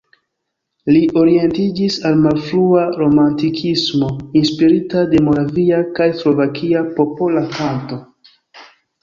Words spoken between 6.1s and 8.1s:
slovakia popola kanto.